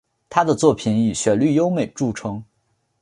[0.31, 2.43] 他的作品以旋律优美着称。